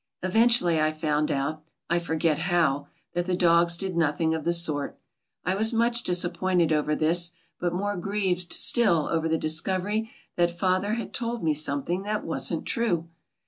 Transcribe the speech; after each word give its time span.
Eventually 0.23 0.81
I 0.81 0.91
found 0.91 1.29
out, 1.29 1.63
I 1.87 1.99
forget 1.99 2.39
how, 2.39 2.87
that 3.13 3.27
the 3.27 3.35
dogs 3.35 3.77
did 3.77 3.95
nothing 3.95 4.33
of 4.33 4.45
the 4.45 4.51
sort. 4.51 4.99
I 5.45 5.53
was 5.53 5.73
much 5.73 6.01
disappointed 6.01 6.73
over 6.73 6.95
this 6.95 7.33
but 7.59 7.71
more 7.71 7.95
grieved 7.95 8.51
still 8.51 9.07
over 9.11 9.29
the 9.29 9.37
discovery 9.37 10.09
that 10.37 10.57
Father 10.57 10.95
had 10.95 11.13
told 11.13 11.43
me 11.43 11.53
something 11.53 12.01
that 12.01 12.25
wasn't 12.25 12.65
true. 12.65 13.09